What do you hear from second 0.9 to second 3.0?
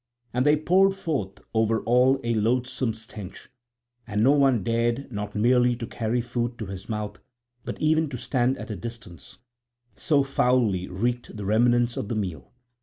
forth over all a loathsome